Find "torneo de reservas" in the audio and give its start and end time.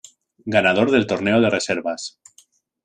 1.05-2.17